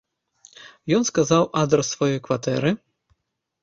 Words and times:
Ён 0.97 1.03
сказаў 1.11 1.43
адрас 1.67 1.87
сваёй 1.95 2.19
кватэры. 2.29 2.69